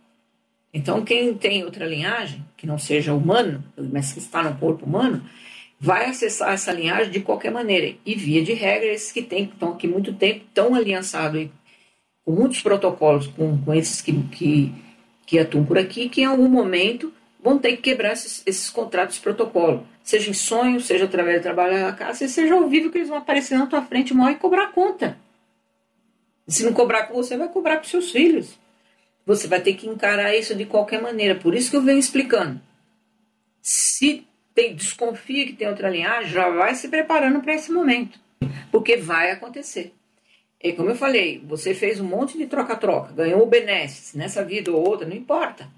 Então, 0.74 1.06
quem 1.06 1.36
tem 1.36 1.64
outra 1.64 1.86
linhagem, 1.86 2.44
que 2.58 2.66
não 2.66 2.80
seja 2.80 3.14
humano, 3.14 3.64
mas 3.78 4.12
que 4.12 4.18
está 4.18 4.42
no 4.42 4.58
corpo 4.58 4.88
humano, 4.88 5.24
vai 5.80 6.06
acessar 6.06 6.52
essa 6.52 6.72
linhagem 6.72 7.12
de 7.12 7.20
qualquer 7.20 7.52
maneira. 7.52 7.96
E, 8.04 8.16
via 8.16 8.44
de 8.44 8.54
regra, 8.54 8.88
esses 8.88 9.12
que, 9.12 9.22
tem, 9.22 9.46
que 9.46 9.54
estão 9.54 9.74
aqui 9.74 9.88
muito 9.88 10.12
tempo, 10.14 10.44
estão 10.48 10.74
aliançados 10.74 11.48
com 12.26 12.32
muitos 12.32 12.60
protocolos 12.64 13.28
com, 13.28 13.56
com 13.62 13.72
esses 13.72 14.02
que, 14.02 14.12
que, 14.30 14.74
que 15.28 15.38
atuam 15.38 15.64
por 15.64 15.78
aqui, 15.78 16.10
que 16.10 16.22
em 16.22 16.26
algum 16.26 16.50
momento 16.50 17.14
vão 17.48 17.58
ter 17.58 17.78
que 17.78 17.82
quebrar 17.84 18.12
esses, 18.12 18.44
esses 18.46 18.70
contratos 18.70 19.16
de 19.16 19.22
protocolo. 19.22 19.88
Seja 20.04 20.30
em 20.30 20.34
sonho, 20.34 20.82
seja 20.82 21.06
através 21.06 21.40
do 21.40 21.44
trabalho 21.44 21.80
da 21.80 21.94
casa, 21.94 22.28
seja 22.28 22.54
ao 22.54 22.68
vivo 22.68 22.92
que 22.92 22.98
eles 22.98 23.08
vão 23.08 23.18
aparecer 23.18 23.58
na 23.58 23.68
tua 23.68 23.82
frente 23.82 24.12
uma 24.12 24.26
hora 24.26 24.34
e 24.34 24.38
cobrar 24.38 24.74
conta. 24.74 25.18
Se 26.46 26.66
não 26.66 26.74
cobrar 26.74 27.08
com 27.08 27.14
você, 27.14 27.38
vai 27.38 27.48
cobrar 27.48 27.78
com 27.78 27.86
seus 27.86 28.12
filhos. 28.12 28.60
Você 29.26 29.48
vai 29.48 29.62
ter 29.62 29.74
que 29.76 29.88
encarar 29.88 30.36
isso 30.36 30.56
de 30.56 30.66
qualquer 30.66 31.02
maneira. 31.02 31.36
Por 31.36 31.56
isso 31.56 31.72
que 31.72 31.78
eu 31.78 31.82
venho 31.82 32.00
explicando. 32.00 32.60
Se 33.62 34.28
tem, 34.54 34.76
desconfia 34.76 35.46
que 35.46 35.54
tem 35.54 35.70
outra 35.70 35.90
linhagem, 35.90 36.32
já 36.32 36.50
vai 36.50 36.76
se 36.76 36.90
preparando 36.90 37.40
para 37.42 37.54
esse 37.54 37.72
momento. 37.72 38.20
Porque 38.72 38.98
vai 38.98 39.32
acontecer. 39.32 39.94
E 40.62 40.74
como 40.74 40.90
eu 40.90 40.96
falei, 40.96 41.42
você 41.46 41.74
fez 41.74 42.00
um 42.02 42.06
monte 42.06 42.38
de 42.38 42.46
troca-troca, 42.46 43.14
ganhou 43.14 43.46
benesses 43.46 44.14
nessa 44.14 44.44
vida 44.44 44.72
ou 44.72 44.86
outra, 44.86 45.08
não 45.08 45.16
importa 45.16 45.77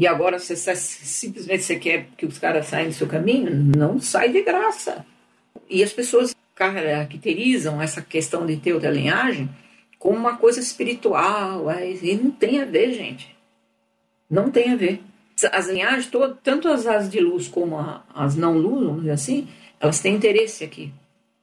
e 0.00 0.06
agora 0.06 0.38
você 0.38 0.56
simplesmente 0.56 1.62
você 1.62 1.76
quer 1.76 2.06
que 2.16 2.24
os 2.24 2.38
caras 2.38 2.68
saiam 2.68 2.88
do 2.88 2.94
seu 2.94 3.06
caminho, 3.06 3.54
não 3.54 4.00
sai 4.00 4.32
de 4.32 4.40
graça. 4.40 5.04
E 5.68 5.82
as 5.82 5.92
pessoas 5.92 6.34
caracterizam 6.54 7.82
essa 7.82 8.00
questão 8.00 8.46
de 8.46 8.56
ter 8.56 8.72
outra 8.72 8.90
linhagem 8.90 9.50
como 9.98 10.16
uma 10.16 10.38
coisa 10.38 10.58
espiritual, 10.58 11.66
e 11.82 12.14
não 12.14 12.30
tem 12.30 12.62
a 12.62 12.64
ver, 12.64 12.94
gente. 12.94 13.36
Não 14.30 14.50
tem 14.50 14.72
a 14.72 14.76
ver. 14.76 15.02
As 15.52 15.68
linhagens, 15.68 16.06
todas, 16.06 16.38
tanto 16.42 16.68
as, 16.68 16.86
as 16.86 17.10
de 17.10 17.20
luz 17.20 17.46
como 17.46 17.76
as 18.14 18.34
não 18.34 18.56
luz, 18.56 18.82
vamos 18.82 19.00
dizer 19.00 19.10
assim, 19.10 19.48
elas 19.78 20.00
têm 20.00 20.14
interesse 20.14 20.64
aqui 20.64 20.90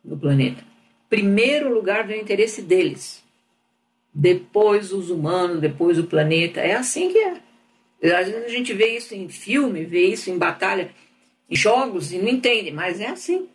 no 0.04 0.18
planeta. 0.18 0.64
Primeiro 1.08 1.72
lugar 1.72 2.08
vem 2.08 2.18
o 2.18 2.24
interesse 2.24 2.64
deles. 2.64 3.24
Depois 4.12 4.92
os 4.92 5.12
humanos, 5.12 5.62
depois 5.62 6.00
o 6.00 6.06
planeta. 6.06 6.60
É 6.60 6.74
assim 6.74 7.12
que 7.12 7.20
é. 7.20 7.47
Às 8.04 8.28
vezes 8.28 8.46
a 8.46 8.50
gente 8.50 8.74
vê 8.74 8.98
isso 8.98 9.16
em 9.16 9.28
filme, 9.28 9.84
vê 9.84 10.08
isso 10.08 10.30
em 10.30 10.38
batalha, 10.38 10.92
em 11.50 11.56
jogos, 11.56 12.12
e 12.12 12.18
não 12.18 12.28
entende, 12.28 12.72
mas 12.72 13.00
é 13.02 13.08
assim. 13.08 13.48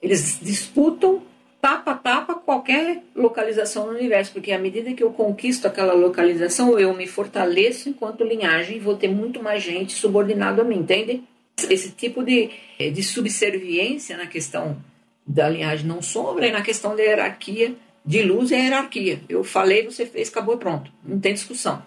Eles 0.00 0.38
disputam 0.40 1.22
tapa 1.60 1.94
tapa 1.94 2.34
qualquer 2.34 3.02
localização 3.14 3.86
no 3.86 3.92
universo, 3.92 4.32
porque 4.32 4.50
à 4.50 4.58
medida 4.58 4.94
que 4.94 5.02
eu 5.02 5.12
conquisto 5.12 5.66
aquela 5.66 5.92
localização, 5.92 6.78
eu 6.78 6.94
me 6.94 7.06
fortaleço 7.06 7.90
enquanto 7.90 8.24
linhagem 8.24 8.76
e 8.76 8.80
vou 8.80 8.96
ter 8.96 9.08
muito 9.08 9.42
mais 9.42 9.62
gente 9.62 9.92
subordinado 9.92 10.62
a 10.62 10.64
mim, 10.64 10.78
entende? 10.78 11.22
Esse 11.68 11.90
tipo 11.90 12.24
de, 12.24 12.50
de 12.78 13.02
subserviência 13.02 14.16
na 14.16 14.26
questão 14.26 14.82
da 15.26 15.50
linhagem 15.50 15.86
não 15.86 16.00
sombra 16.00 16.46
e 16.46 16.50
na 16.50 16.62
questão 16.62 16.96
da 16.96 17.02
hierarquia 17.02 17.74
de 18.04 18.22
luz 18.22 18.50
é 18.50 18.56
hierarquia. 18.56 19.20
Eu 19.28 19.44
falei, 19.44 19.84
você 19.84 20.06
fez, 20.06 20.30
acabou 20.30 20.54
e 20.54 20.58
pronto. 20.58 20.90
Não 21.04 21.20
tem 21.20 21.34
discussão. 21.34 21.82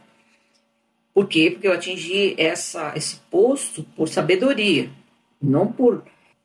Por 1.14 1.28
quê? 1.28 1.52
Porque 1.52 1.68
eu 1.68 1.74
atingi 1.74 2.36
essa, 2.38 2.94
esse 2.96 3.18
posto 3.30 3.84
por 3.96 4.10
sabedoria, 4.10 4.90
não 5.42 5.72
por 5.72 6.04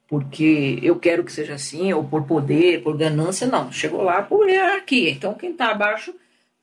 porque 0.08 0.78
eu 0.82 0.98
quero 0.98 1.22
que 1.22 1.30
seja 1.30 1.54
assim, 1.54 1.92
ou 1.92 2.02
por 2.02 2.26
poder, 2.26 2.82
por 2.82 2.96
ganância, 2.96 3.46
não. 3.46 3.70
Chegou 3.70 4.02
lá 4.02 4.22
por 4.22 4.48
hierarquia. 4.48 5.10
Então, 5.10 5.34
quem 5.34 5.50
está 5.50 5.70
abaixo 5.70 6.14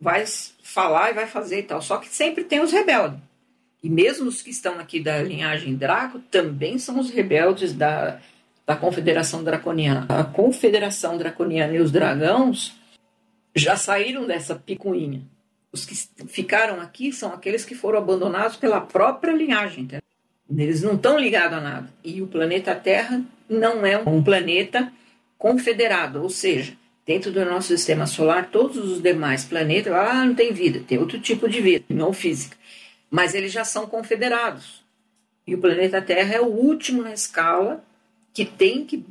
vai 0.01 0.25
falar 0.63 1.11
e 1.11 1.13
vai 1.13 1.27
fazer 1.27 1.59
e 1.59 1.63
tal. 1.63 1.79
Só 1.79 1.97
que 1.97 2.09
sempre 2.09 2.43
tem 2.43 2.59
os 2.59 2.71
rebeldes. 2.71 3.19
E 3.83 3.89
mesmo 3.89 4.27
os 4.27 4.41
que 4.41 4.49
estão 4.49 4.79
aqui 4.79 4.99
da 4.99 5.21
linhagem 5.21 5.75
Draco 5.75 6.17
também 6.31 6.79
são 6.79 6.99
os 6.99 7.11
rebeldes 7.11 7.71
da, 7.71 8.19
da 8.65 8.75
Confederação 8.75 9.43
Draconiana. 9.43 10.07
A 10.09 10.23
Confederação 10.23 11.15
Draconiana 11.15 11.75
e 11.75 11.79
os 11.79 11.91
dragões 11.91 12.73
já 13.55 13.75
saíram 13.75 14.25
dessa 14.25 14.55
picuinha. 14.55 15.21
Os 15.75 15.85
que 15.85 15.93
ficaram 16.29 16.79
aqui 16.79 17.11
são 17.11 17.33
aqueles 17.33 17.65
que 17.65 17.75
foram 17.75 17.99
abandonados 17.99 18.55
pela 18.55 18.79
própria 18.79 19.33
linhagem. 19.33 19.83
Entendeu? 19.83 20.01
Eles 20.57 20.81
não 20.81 20.95
estão 20.95 21.19
ligados 21.19 21.57
a 21.57 21.59
nada. 21.59 21.93
E 22.01 22.21
o 22.21 22.27
planeta 22.27 22.73
Terra 22.73 23.21
não 23.49 23.85
é 23.85 23.97
um 23.97 24.23
planeta 24.23 24.89
confederado, 25.37 26.23
ou 26.23 26.29
seja, 26.29 26.77
dentro 27.05 27.29
do 27.29 27.43
nosso 27.43 27.67
sistema 27.67 28.07
solar, 28.07 28.49
todos 28.49 28.77
os 28.77 29.01
demais 29.01 29.43
planetas, 29.43 29.91
ah, 29.91 30.23
não 30.23 30.33
tem 30.33 30.53
vida, 30.53 30.79
tem 30.79 30.97
outro 30.97 31.19
tipo 31.19 31.49
de 31.49 31.59
vida, 31.59 31.83
não 31.89 32.13
física. 32.13 32.55
Mas 33.11 33.35
eles 33.35 33.51
já 33.51 33.65
são 33.65 33.85
confederados. 33.85 34.81
E 35.45 35.55
o 35.55 35.59
planeta 35.59 36.01
Terra 36.01 36.35
é 36.35 36.39
o 36.39 36.47
último 36.47 37.01
na 37.01 37.13
escala 37.13 37.83
que 38.33 38.45
tem 38.45 38.85
que 38.85 39.05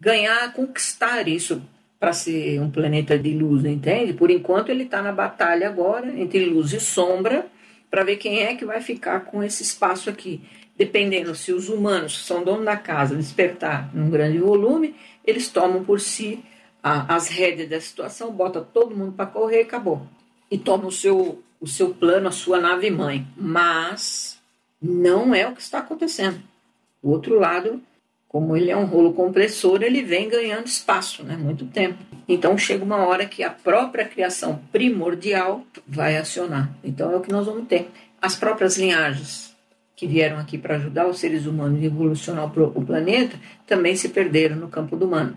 ganhar, 0.00 0.54
conquistar 0.54 1.28
isso 1.28 1.62
para 1.98 2.12
ser 2.12 2.60
um 2.60 2.70
planeta 2.70 3.18
de 3.18 3.34
luz, 3.34 3.64
entende? 3.64 4.12
Por 4.12 4.30
enquanto 4.30 4.68
ele 4.68 4.84
está 4.84 5.02
na 5.02 5.12
batalha 5.12 5.68
agora 5.68 6.08
entre 6.18 6.44
luz 6.46 6.72
e 6.72 6.80
sombra 6.80 7.46
para 7.90 8.04
ver 8.04 8.16
quem 8.16 8.40
é 8.40 8.54
que 8.54 8.64
vai 8.64 8.80
ficar 8.80 9.20
com 9.24 9.42
esse 9.42 9.62
espaço 9.62 10.08
aqui. 10.08 10.40
Dependendo 10.76 11.34
se 11.34 11.52
os 11.52 11.68
humanos, 11.68 12.18
que 12.18 12.24
são 12.24 12.44
donos 12.44 12.64
da 12.64 12.76
casa, 12.76 13.16
despertar 13.16 13.90
num 13.92 14.10
grande 14.10 14.38
volume, 14.38 14.94
eles 15.26 15.48
tomam 15.48 15.84
por 15.84 16.00
si 16.00 16.44
a, 16.80 17.16
as 17.16 17.28
rédeas 17.28 17.68
da 17.68 17.80
situação, 17.80 18.30
bota 18.30 18.60
todo 18.60 18.96
mundo 18.96 19.12
para 19.12 19.26
correr 19.26 19.58
e 19.58 19.62
acabou. 19.62 20.06
E 20.48 20.56
toma 20.56 20.86
o 20.86 20.92
seu, 20.92 21.42
o 21.60 21.66
seu 21.66 21.92
plano, 21.92 22.28
a 22.28 22.32
sua 22.32 22.60
nave 22.60 22.90
mãe. 22.90 23.26
Mas 23.36 24.40
não 24.80 25.34
é 25.34 25.48
o 25.48 25.54
que 25.54 25.60
está 25.60 25.78
acontecendo. 25.78 26.40
O 27.02 27.10
outro 27.10 27.38
lado, 27.38 27.82
como 28.28 28.54
ele 28.54 28.70
é 28.70 28.76
um 28.76 28.84
rolo 28.84 29.14
compressor, 29.14 29.82
ele 29.82 30.02
vem 30.02 30.28
ganhando 30.28 30.66
espaço, 30.66 31.22
né? 31.22 31.34
Muito 31.34 31.64
tempo. 31.64 31.98
Então 32.28 32.58
chega 32.58 32.84
uma 32.84 32.98
hora 33.06 33.24
que 33.24 33.42
a 33.42 33.48
própria 33.48 34.04
criação 34.04 34.60
primordial 34.70 35.64
vai 35.86 36.18
acionar. 36.18 36.70
Então 36.84 37.10
é 37.10 37.16
o 37.16 37.20
que 37.20 37.32
nós 37.32 37.46
vamos 37.46 37.66
ter. 37.66 37.88
As 38.20 38.36
próprias 38.36 38.76
linhagens 38.76 39.56
que 39.96 40.06
vieram 40.06 40.38
aqui 40.38 40.58
para 40.58 40.76
ajudar 40.76 41.08
os 41.08 41.18
seres 41.18 41.46
humanos 41.46 41.82
a 41.82 41.86
evolucionar 41.86 42.44
o 42.44 42.84
planeta 42.84 43.36
também 43.66 43.96
se 43.96 44.10
perderam 44.10 44.56
no 44.56 44.68
campo 44.68 44.94
do 44.94 45.06
humano. 45.06 45.36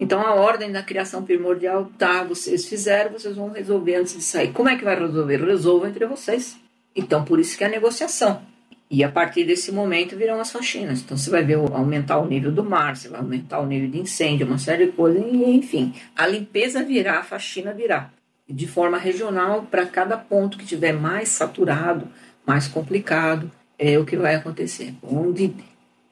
Então 0.00 0.20
a 0.20 0.34
ordem 0.34 0.72
da 0.72 0.82
criação 0.82 1.22
primordial 1.22 1.90
tá, 1.98 2.24
vocês 2.24 2.66
fizeram, 2.66 3.12
vocês 3.12 3.36
vão 3.36 3.50
resolver 3.50 3.94
antes 3.94 4.14
de 4.14 4.22
sair. 4.22 4.52
Como 4.52 4.68
é 4.68 4.76
que 4.76 4.84
vai 4.84 4.98
resolver? 4.98 5.44
Resolvam 5.44 5.88
entre 5.88 6.06
vocês. 6.06 6.56
Então 6.94 7.24
por 7.24 7.38
isso 7.38 7.56
que 7.58 7.62
é 7.62 7.66
a 7.66 7.70
negociação. 7.70 8.42
E 8.88 9.02
a 9.02 9.08
partir 9.10 9.44
desse 9.44 9.72
momento 9.72 10.16
virão 10.16 10.40
as 10.40 10.52
faxinas. 10.52 11.00
Então 11.00 11.16
você 11.16 11.28
vai 11.28 11.44
ver 11.44 11.54
aumentar 11.54 12.18
o 12.18 12.26
nível 12.26 12.52
do 12.52 12.62
mar, 12.62 12.96
você 12.96 13.08
vai 13.08 13.20
aumentar 13.20 13.60
o 13.60 13.66
nível 13.66 13.90
de 13.90 13.98
incêndio, 13.98 14.46
uma 14.46 14.58
série 14.58 14.86
de 14.86 14.92
coisas, 14.92 15.22
enfim. 15.24 15.92
A 16.14 16.26
limpeza 16.26 16.84
virá, 16.84 17.18
a 17.18 17.24
faxina 17.24 17.72
virá. 17.72 18.10
De 18.48 18.66
forma 18.66 18.96
regional, 18.96 19.66
para 19.68 19.86
cada 19.86 20.16
ponto 20.16 20.56
que 20.56 20.64
tiver 20.64 20.92
mais 20.92 21.30
saturado, 21.30 22.06
mais 22.46 22.68
complicado, 22.68 23.50
é 23.76 23.98
o 23.98 24.04
que 24.04 24.16
vai 24.16 24.36
acontecer. 24.36 24.94
Onde 25.02 25.52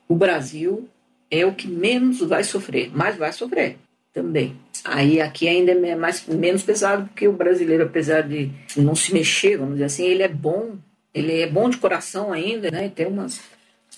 o 0.09 0.17
Brasil 0.17 0.89
é 1.31 1.47
o 1.47 1.55
que 1.55 1.69
menos 1.69 2.21
vai 2.21 2.43
sofrer, 2.43 2.91
mas 2.93 3.17
vai 3.17 3.33
sofrer 3.33 3.79
também. 4.13 4.57
Aí 4.85 5.21
aqui 5.21 5.49
ainda 5.49 5.73
é 5.73 5.97
mais, 5.97 6.27
menos 6.27 6.63
pesado, 6.63 7.07
porque 7.07 7.27
o 7.27 7.33
brasileiro, 7.33 7.85
apesar 7.85 8.23
de 8.23 8.51
não 8.77 8.95
se 8.95 9.13
mexer, 9.13 9.57
vamos 9.57 9.75
dizer 9.75 9.85
assim, 9.85 10.05
ele 10.05 10.23
é 10.23 10.29
bom, 10.29 10.77
ele 11.15 11.41
é 11.41 11.47
bom 11.47 11.71
de 11.71 11.79
coração 11.79 12.33
ainda, 12.33 12.71
né? 12.71 12.91
Tem 12.95 13.07
umas, 13.07 13.41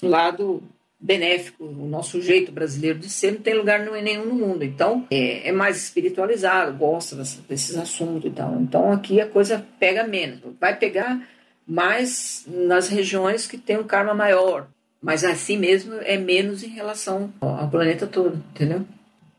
um 0.02 0.08
lado 0.08 0.62
benéfico, 1.00 1.64
o 1.64 1.88
nosso 1.88 2.22
jeito 2.22 2.52
brasileiro 2.52 2.98
de 2.98 3.08
ser 3.08 3.32
não 3.32 3.40
tem 3.40 3.54
lugar 3.54 3.80
nenhum 3.80 4.26
no 4.26 4.34
mundo. 4.34 4.62
Então, 4.62 5.06
é, 5.10 5.48
é 5.48 5.52
mais 5.52 5.76
espiritualizado, 5.76 6.76
gosta 6.76 7.16
desses 7.16 7.76
assuntos 7.76 8.30
e 8.30 8.34
tal. 8.34 8.60
Então, 8.60 8.92
aqui 8.92 9.20
a 9.20 9.26
coisa 9.26 9.66
pega 9.78 10.04
menos. 10.04 10.40
Vai 10.60 10.76
pegar 10.76 11.20
mas 11.66 12.44
nas 12.46 12.88
regiões 12.88 13.46
que 13.46 13.58
tem 13.58 13.76
um 13.76 13.84
karma 13.84 14.14
maior. 14.14 14.68
Mas 15.02 15.24
assim 15.24 15.58
mesmo 15.58 15.94
é 15.94 16.16
menos 16.16 16.62
em 16.62 16.68
relação 16.68 17.32
ao 17.40 17.68
planeta 17.68 18.06
todo, 18.06 18.36
entendeu? 18.54 18.86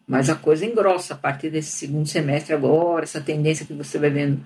Mas 0.06 0.30
a 0.30 0.36
coisa 0.36 0.66
engrossa 0.66 1.14
a 1.14 1.18
partir 1.18 1.50
desse 1.50 1.72
segundo 1.72 2.08
semestre 2.08 2.54
agora, 2.54 3.04
essa 3.04 3.22
tendência 3.22 3.66
que 3.66 3.74
você 3.74 3.98
vai 3.98 4.10
vendo 4.10 4.42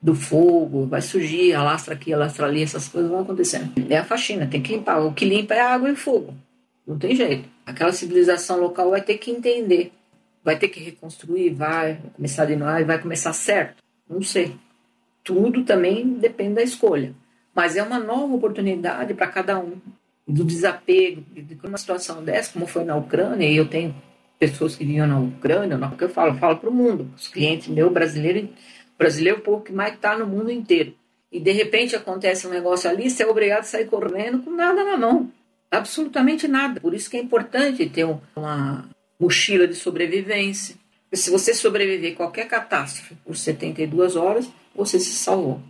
do 0.00 0.14
fogo, 0.14 0.86
vai 0.86 1.02
surgir, 1.02 1.52
alastra 1.54 1.94
aqui, 1.94 2.12
alastra 2.12 2.46
ali, 2.46 2.62
essas 2.62 2.88
coisas 2.88 3.10
vão 3.10 3.20
acontecendo. 3.20 3.72
É 3.90 3.98
a 3.98 4.04
faxina, 4.04 4.46
tem 4.46 4.62
que 4.62 4.72
limpar. 4.72 5.00
O 5.00 5.12
que 5.12 5.24
limpa 5.24 5.54
é 5.54 5.60
água 5.60 5.90
e 5.90 5.96
fogo. 5.96 6.34
Não 6.86 6.98
tem 6.98 7.14
jeito. 7.14 7.48
Aquela 7.66 7.92
civilização 7.92 8.60
local 8.60 8.90
vai 8.90 9.02
ter 9.02 9.18
que 9.18 9.30
entender. 9.30 9.92
Vai 10.44 10.56
ter 10.56 10.68
que 10.68 10.80
reconstruir, 10.80 11.50
vai, 11.50 11.98
começar 12.14 12.44
de 12.44 12.56
novo, 12.56 12.84
vai 12.84 12.98
começar 13.00 13.32
certo. 13.32 13.82
Não 14.08 14.22
sei 14.22 14.54
tudo 15.28 15.62
também 15.62 16.14
depende 16.14 16.54
da 16.54 16.62
escolha. 16.62 17.12
Mas 17.54 17.76
é 17.76 17.82
uma 17.82 17.98
nova 17.98 18.34
oportunidade 18.34 19.12
para 19.12 19.26
cada 19.26 19.58
um. 19.58 19.74
Do 20.26 20.42
desapego, 20.42 21.22
de 21.34 21.58
uma 21.62 21.76
situação 21.76 22.24
dessa, 22.24 22.52
como 22.52 22.66
foi 22.66 22.84
na 22.84 22.96
Ucrânia, 22.96 23.46
e 23.46 23.56
eu 23.56 23.68
tenho 23.68 23.94
pessoas 24.38 24.74
que 24.74 24.86
vinham 24.86 25.06
na 25.06 25.18
Ucrânia, 25.18 25.76
não, 25.76 25.90
porque 25.90 26.04
eu 26.04 26.08
falo, 26.08 26.32
eu 26.32 26.38
falo 26.38 26.56
para 26.56 26.70
o 26.70 26.72
mundo, 26.72 27.10
os 27.16 27.28
clientes 27.28 27.68
meu 27.68 27.90
brasileiro, 28.98 29.38
é 29.38 29.40
o 29.40 29.44
povo 29.44 29.62
que 29.62 29.72
mais 29.72 29.94
está 29.94 30.18
no 30.18 30.26
mundo 30.26 30.50
inteiro. 30.50 30.94
E 31.30 31.38
de 31.38 31.52
repente 31.52 31.94
acontece 31.94 32.46
um 32.46 32.50
negócio 32.50 32.90
ali, 32.90 33.08
você 33.08 33.22
é 33.22 33.26
obrigado 33.26 33.60
a 33.60 33.64
sair 33.64 33.86
correndo 33.86 34.40
com 34.40 34.50
nada 34.50 34.82
na 34.82 34.96
mão. 34.96 35.30
Absolutamente 35.70 36.48
nada. 36.48 36.80
Por 36.80 36.94
isso 36.94 37.10
que 37.10 37.16
é 37.16 37.20
importante 37.20 37.88
ter 37.88 38.06
uma 38.34 38.88
mochila 39.20 39.68
de 39.68 39.74
sobrevivência. 39.74 40.74
Se 41.12 41.30
você 41.30 41.54
sobreviver 41.54 42.12
a 42.12 42.16
qualquer 42.16 42.48
catástrofe 42.48 43.14
por 43.24 43.36
72 43.36 44.16
horas, 44.16 44.48
você 44.74 44.98
se 44.98 45.12
salvou. 45.12 45.60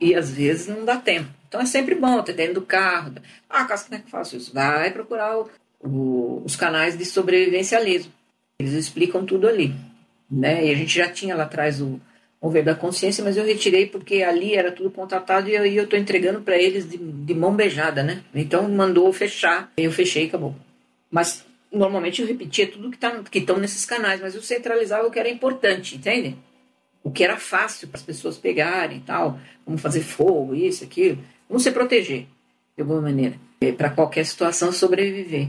E 0.00 0.14
às 0.14 0.30
vezes 0.30 0.66
não 0.66 0.84
dá 0.84 0.96
tempo. 0.96 1.28
Então 1.48 1.60
é 1.60 1.66
sempre 1.66 1.94
bom 1.94 2.22
ter 2.22 2.32
dentro 2.32 2.54
do 2.54 2.62
carro. 2.62 3.14
Ah, 3.48 3.64
Cássio, 3.64 3.86
como 3.86 3.98
é 3.98 4.00
que 4.00 4.06
eu 4.06 4.10
faço 4.10 4.36
isso? 4.36 4.52
Vai 4.52 4.90
procurar 4.90 5.38
o, 5.38 5.48
o, 5.80 6.42
os 6.44 6.56
canais 6.56 6.98
de 6.98 7.04
sobrevivencialismo. 7.04 8.12
Eles 8.58 8.72
explicam 8.72 9.24
tudo 9.24 9.46
ali. 9.46 9.74
Né? 10.30 10.66
E 10.66 10.72
a 10.72 10.74
gente 10.74 10.96
já 10.96 11.08
tinha 11.08 11.36
lá 11.36 11.44
atrás 11.44 11.80
o 11.80 12.00
Mover 12.46 12.64
da 12.64 12.74
Consciência, 12.74 13.22
mas 13.22 13.36
eu 13.36 13.44
retirei 13.44 13.86
porque 13.86 14.22
ali 14.22 14.54
era 14.54 14.72
tudo 14.72 14.90
contratado 14.90 15.48
e 15.48 15.54
eu 15.54 15.84
estou 15.84 15.98
entregando 15.98 16.40
para 16.40 16.56
eles 16.56 16.88
de, 16.88 16.96
de, 16.96 17.34
mão 17.34 17.54
beijada, 17.54 18.02
né? 18.02 18.22
Então 18.34 18.68
mandou 18.68 19.12
fechar, 19.12 19.72
eu 19.76 19.90
fechei 19.90 20.24
e 20.24 20.26
acabou. 20.28 20.54
Mas 21.10 21.44
normalmente 21.72 22.22
eu 22.22 22.28
repetia 22.28 22.66
tudo 22.66 22.90
que 22.90 22.98
tá, 22.98 23.22
estão 23.34 23.58
nesses 23.58 23.84
canais, 23.84 24.20
mas 24.20 24.34
eu 24.34 24.42
centralizava 24.42 25.06
o 25.06 25.10
que 25.10 25.18
era 25.18 25.28
importante, 25.28 25.96
entende? 25.96 26.36
o 27.06 27.10
que 27.12 27.22
era 27.22 27.36
fácil 27.36 27.86
para 27.86 27.98
as 27.98 28.02
pessoas 28.02 28.36
pegarem 28.36 28.98
e 28.98 29.00
tal, 29.00 29.38
como 29.64 29.78
fazer 29.78 30.00
fogo, 30.00 30.56
isso, 30.56 30.82
aquilo, 30.82 31.22
como 31.46 31.60
se 31.60 31.70
proteger 31.70 32.26
de 32.74 32.82
alguma 32.82 33.00
maneira, 33.00 33.36
para 33.78 33.90
qualquer 33.90 34.26
situação 34.26 34.72
sobreviver. 34.72 35.48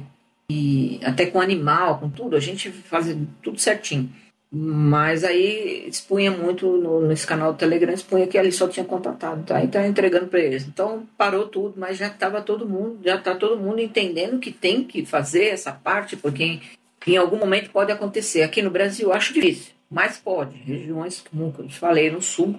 E 0.51 0.99
até 1.03 1.25
com 1.25 1.41
animal, 1.41 1.99
com 1.99 2.11
tudo, 2.11 2.35
a 2.35 2.39
gente 2.39 2.69
fazia 2.69 3.17
tudo 3.41 3.57
certinho. 3.57 4.13
Mas 4.51 5.25
aí 5.25 5.85
expunha 5.87 6.31
muito 6.31 6.65
no, 6.77 7.01
nesse 7.01 7.27
canal 7.27 7.51
do 7.51 7.59
Telegram, 7.59 7.93
expunha 7.93 8.27
que 8.27 8.37
ali 8.37 8.51
só 8.51 8.67
tinha 8.67 8.85
contatado, 8.85 9.43
tá? 9.43 9.61
Então 9.61 9.85
entregando 9.85 10.27
para 10.27 10.39
eles. 10.39 10.65
Então 10.65 11.05
parou 11.17 11.47
tudo, 11.47 11.73
mas 11.77 11.97
já 11.97 12.07
estava 12.07 12.41
todo 12.41 12.67
mundo, 12.67 12.99
já 13.03 13.15
está 13.15 13.35
todo 13.35 13.57
mundo 13.57 13.81
entendendo 13.81 14.39
que 14.39 14.51
tem 14.51 14.83
que 14.83 15.05
fazer 15.05 15.47
essa 15.47 15.73
parte, 15.73 16.15
porque 16.15 16.43
em, 16.43 16.61
em 17.05 17.17
algum 17.17 17.37
momento 17.37 17.71
pode 17.71 17.91
acontecer. 17.91 18.41
Aqui 18.41 18.61
no 18.61 18.71
Brasil 18.71 19.11
acho 19.11 19.33
difícil 19.33 19.77
mais 19.89 20.17
pode. 20.17 20.57
Regiões, 20.57 21.23
como 21.29 21.53
eu 21.57 21.69
falei, 21.69 22.11
no 22.11 22.21
sul, 22.21 22.55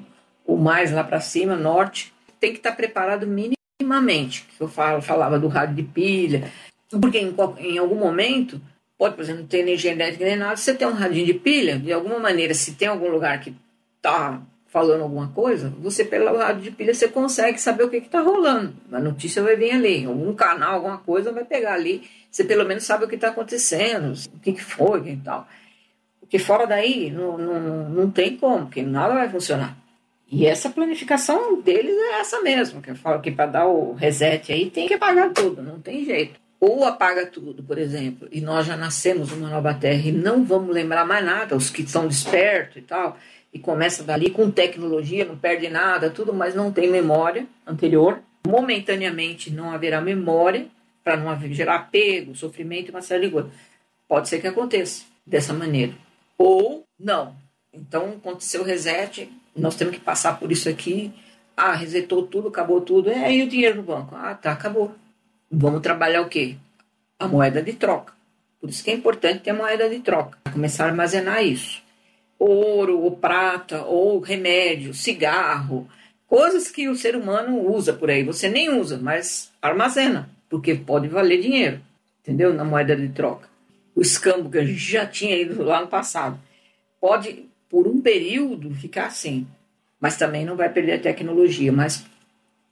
ou 0.47 0.57
mais 0.57 0.91
lá 0.91 1.05
para 1.05 1.21
cima, 1.21 1.57
norte, 1.57 2.13
tem 2.41 2.53
que 2.53 2.59
estar 2.59 2.71
tá 2.71 2.77
preparado 2.77 3.27
minimamente. 3.27 4.47
Eu 4.59 4.69
falo, 4.69 5.03
falava 5.03 5.39
do 5.39 5.49
rádio 5.49 5.77
de 5.77 5.83
pilha, 5.83 6.51
porque 6.91 7.19
em, 7.19 7.35
em 7.59 7.79
algum 7.79 7.97
momento, 7.97 8.61
pode, 8.99 9.15
por 9.15 9.23
exemplo, 9.23 9.43
não 9.43 9.49
ter 9.49 9.61
energia 9.61 9.93
elétrica 9.93 10.25
nem 10.25 10.37
nada, 10.37 10.57
você 10.57 10.75
tem 10.75 10.87
um 10.87 10.93
radinho 10.93 11.25
de 11.25 11.35
pilha, 11.35 11.79
de 11.79 11.93
alguma 11.93 12.19
maneira, 12.19 12.53
se 12.53 12.75
tem 12.75 12.89
algum 12.89 13.09
lugar 13.09 13.41
que 13.41 13.55
está 13.97 14.43
falando 14.67 15.03
alguma 15.03 15.29
coisa, 15.29 15.73
você 15.79 16.05
pelo 16.05 16.37
rádio 16.37 16.63
de 16.63 16.71
pilha 16.73 16.93
você 16.93 17.09
consegue 17.09 17.59
saber 17.59 17.85
o 17.85 17.89
que 17.89 17.97
está 17.97 18.21
rolando. 18.21 18.75
A 18.93 19.01
notícia 19.01 19.43
vai 19.43 19.57
vir 19.57 19.71
ali, 19.71 20.05
algum 20.05 20.35
canal, 20.35 20.75
alguma 20.75 20.99
coisa 20.99 21.33
vai 21.33 21.45
pegar 21.45 21.75
ali, 21.75 22.03
você 22.31 22.45
pelo 22.45 22.67
menos 22.67 22.85
sabe 22.85 23.05
o 23.05 23.09
que 23.09 23.15
está 23.15 23.29
acontecendo, 23.29 24.13
o 24.35 24.41
que, 24.41 24.53
que 24.53 24.63
foi 24.63 25.13
e 25.13 25.17
tal. 25.17 25.49
Porque 26.21 26.39
fora 26.39 26.67
daí 26.67 27.11
não, 27.11 27.39
não, 27.39 27.89
não 27.89 28.11
tem 28.11 28.37
como, 28.37 28.67
porque 28.67 28.83
nada 28.83 29.15
vai 29.15 29.29
funcionar. 29.31 29.77
E 30.31 30.45
essa 30.45 30.69
planificação 30.69 31.63
deles 31.63 31.97
é 31.97 32.21
essa 32.21 32.43
mesmo, 32.43 32.83
que 32.83 32.91
eu 32.91 32.97
falo 32.97 33.23
que 33.23 33.31
para 33.31 33.47
dar 33.47 33.67
o 33.67 33.95
reset 33.95 34.53
aí 34.53 34.69
tem 34.69 34.87
que 34.87 34.95
apagar 34.95 35.33
tudo, 35.33 35.63
não 35.63 35.81
tem 35.81 36.05
jeito. 36.05 36.39
Ou 36.61 36.85
apaga 36.85 37.27
tudo, 37.27 37.63
por 37.63 37.79
exemplo, 37.79 38.29
e 38.33 38.41
nós 38.41 38.67
já 38.67 38.77
nascemos 38.77 39.31
numa 39.31 39.49
nova 39.49 39.73
terra 39.75 40.09
e 40.09 40.13
não 40.13 40.45
vamos 40.45 40.75
lembrar 40.75 41.05
mais 41.05 41.25
nada, 41.25 41.57
os 41.57 41.71
que 41.71 41.87
são 41.87 42.09
despertos 42.09 42.79
e 42.79 42.83
tal, 42.83 43.17
e 43.53 43.59
começa 43.59 44.03
dali 44.03 44.31
com 44.31 44.51
tecnologia, 44.51 45.25
não 45.25 45.39
perde 45.39 45.69
nada, 45.69 46.11
tudo, 46.11 46.33
mas 46.33 46.55
não 46.55 46.73
tem 46.73 46.91
memória 46.91 47.47
anterior. 47.67 48.21
Momentaneamente 48.47 49.53
não 49.53 49.71
haverá 49.71 50.01
memória 50.01 50.67
para 51.05 51.17
não 51.17 51.39
gerar 51.53 51.77
apego, 51.77 52.35
sofrimento 52.35 52.89
e 52.89 52.91
uma 52.91 53.03
série 53.03 53.27
de 53.27 53.33
coisas. 53.33 53.53
Pode 54.09 54.29
ser 54.29 54.41
que 54.41 54.47
aconteça 54.47 55.05
dessa 55.25 55.53
maneira 55.53 55.93
ou 56.37 56.85
não. 56.99 57.37
Então, 57.73 58.15
aconteceu 58.17 58.63
o 58.63 58.65
reset, 58.65 59.31
nós 59.55 59.77
temos 59.77 59.95
que 59.95 60.01
passar 60.01 60.39
por 60.39 60.51
isso 60.51 60.69
aqui. 60.69 61.13
Ah, 61.57 61.75
resetou 61.75 62.27
tudo, 62.27 62.49
acabou 62.49 62.81
tudo. 62.81 63.11
É, 63.11 63.33
e 63.33 63.43
o 63.43 63.49
dinheiro 63.49 63.77
no 63.77 63.83
banco? 63.83 64.15
Ah, 64.15 64.35
tá, 64.35 64.53
acabou. 64.53 64.95
Vamos 65.51 65.81
trabalhar 65.81 66.21
o 66.21 66.29
quê? 66.29 66.57
A 67.19 67.27
moeda 67.27 67.63
de 67.63 67.73
troca. 67.73 68.13
Por 68.61 68.69
isso 68.69 68.85
que 68.85 68.91
é 68.91 68.95
importante 68.95 69.41
ter 69.41 69.51
a 69.51 69.55
moeda 69.55 69.89
de 69.89 70.01
troca. 70.01 70.39
Começar 70.53 70.85
a 70.85 70.89
armazenar 70.89 71.43
isso. 71.43 71.83
Ouro, 72.39 73.01
ou 73.01 73.17
prata, 73.17 73.83
ou 73.85 74.21
remédio, 74.21 74.93
cigarro, 74.93 75.89
coisas 76.27 76.71
que 76.71 76.89
o 76.89 76.95
ser 76.95 77.17
humano 77.17 77.59
usa 77.73 77.95
por 77.95 78.11
aí. 78.11 78.23
Você 78.25 78.49
nem 78.49 78.69
usa, 78.69 78.99
mas 78.99 79.51
armazena. 79.63 80.29
porque 80.51 80.75
pode 80.75 81.09
valer 81.09 81.41
dinheiro, 81.41 81.81
entendeu? 82.21 82.53
Na 82.53 82.65
moeda 82.65 82.95
de 82.95 83.09
troca. 83.09 83.49
O 83.95 84.01
escambo 84.01 84.51
que 84.51 84.59
a 84.59 84.65
gente 84.65 84.79
já 84.79 85.07
tinha 85.07 85.37
ido 85.37 85.63
lá 85.63 85.81
no 85.81 85.89
passado 85.89 86.39
pode, 87.01 87.47
por 87.69 87.87
um 87.87 88.01
período, 88.01 88.75
ficar 88.75 89.07
assim, 89.07 89.47
mas 90.01 90.17
também 90.17 90.45
não 90.45 90.57
vai 90.57 90.69
perder 90.69 90.95
a 90.95 91.01
tecnologia. 91.01 91.73
Mas 91.73 92.05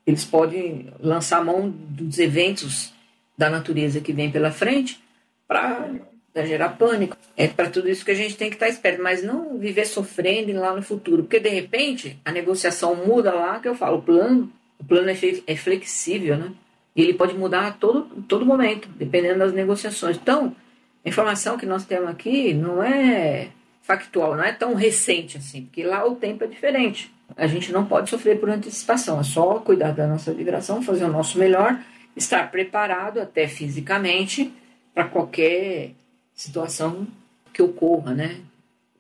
eles 0.07 0.25
podem 0.25 0.93
lançar 1.01 1.45
mão 1.45 1.69
dos 1.69 2.19
eventos 2.19 2.93
da 3.37 3.51
natureza 3.51 4.01
que 4.01 4.13
vem 4.13 4.31
pela 4.31 4.51
frente 4.51 5.03
para 5.47 6.01
gerar 6.45 6.71
pânico. 6.71 7.17
É 7.37 7.49
para 7.49 7.71
tudo 7.71 7.89
isso 7.89 8.05
que 8.05 8.13
a 8.13 8.15
gente 8.15 8.37
tem 8.37 8.49
que 8.49 8.57
estar 8.57 8.69
esperto, 8.69 9.03
mas 9.03 9.23
não 9.23 9.59
viver 9.59 9.85
sofrendo 9.85 10.53
lá 10.59 10.75
no 10.75 10.83
futuro, 10.83 11.25
porque 11.25 11.41
de 11.41 11.49
repente 11.49 12.19
a 12.25 12.31
negociação 12.31 12.95
muda 12.95 13.35
lá, 13.35 13.59
que 13.59 13.69
eu 13.69 13.75
falo, 13.75 13.99
o 13.99 14.03
plano, 14.03 14.51
o 14.79 14.85
plano 14.85 15.11
é, 15.11 15.17
é 15.47 15.57
flexível, 15.57 16.37
né? 16.37 16.53
E 16.95 17.03
ele 17.03 17.15
pode 17.15 17.35
mudar 17.35 17.67
a 17.67 17.73
todo, 17.73 18.23
todo 18.23 18.47
momento, 18.47 18.89
dependendo 18.97 19.41
das 19.41 19.53
negociações. 19.53 20.17
Então, 20.17 20.57
a 21.05 21.09
informação 21.09 21.59
que 21.59 21.67
nós 21.67 21.85
temos 21.85 22.09
aqui 22.09 22.55
não 22.55 22.83
é 22.83 23.49
factual, 23.87 24.35
não 24.35 24.43
é 24.43 24.53
tão 24.53 24.75
recente 24.75 25.39
assim, 25.39 25.63
porque 25.63 25.85
lá 25.85 26.05
o 26.05 26.17
tempo 26.17 26.43
é 26.43 26.49
diferente. 26.49 27.15
A 27.37 27.47
gente 27.47 27.73
não 27.73 27.87
pode 27.87 28.11
sofrer 28.11 28.41
por 28.41 28.51
antecipação, 28.51 29.21
é 29.21 29.23
só 29.23 29.61
cuidar 29.61 29.93
da 29.93 30.09
nossa 30.09 30.35
vibração, 30.35 30.83
fazer 30.83 31.05
o 31.05 31.13
nosso 31.13 31.39
melhor, 31.39 31.79
estar 32.17 32.51
preparado 32.51 33.21
até 33.21 33.47
fisicamente 33.47 34.53
para 34.93 35.05
qualquer 35.05 35.93
situação 36.35 37.07
que 37.53 37.63
ocorra, 37.63 38.13
né? 38.13 38.41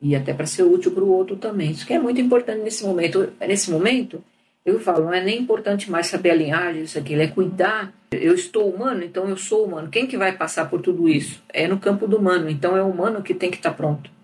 E 0.00 0.14
até 0.14 0.32
para 0.32 0.46
ser 0.46 0.62
útil 0.62 0.92
para 0.92 1.02
o 1.02 1.10
outro 1.10 1.36
também. 1.36 1.72
Isso 1.72 1.86
que 1.86 1.92
é 1.92 1.98
muito 1.98 2.20
importante 2.20 2.62
nesse 2.62 2.84
momento. 2.84 3.32
Nesse 3.40 3.70
momento, 3.70 4.22
eu 4.64 4.78
falo, 4.78 5.06
não 5.06 5.14
é 5.14 5.22
nem 5.22 5.40
importante 5.40 5.90
mais 5.90 6.06
saber 6.06 6.30
alinhar 6.30 6.76
isso 6.76 6.96
aqui, 6.96 7.14
é 7.14 7.26
cuidar. 7.26 7.92
Eu 8.12 8.34
estou 8.34 8.70
humano, 8.70 9.02
então 9.02 9.28
eu 9.28 9.36
sou 9.36 9.64
humano. 9.64 9.88
Quem 9.88 10.06
que 10.06 10.16
vai 10.16 10.36
passar 10.36 10.70
por 10.70 10.80
tudo 10.80 11.08
isso? 11.08 11.42
É 11.48 11.66
no 11.66 11.78
campo 11.78 12.06
do 12.06 12.18
humano, 12.18 12.48
então 12.48 12.76
é 12.76 12.82
o 12.82 12.88
humano 12.88 13.22
que 13.22 13.34
tem 13.34 13.50
que 13.50 13.56
estar 13.56 13.72
pronto. 13.72 14.15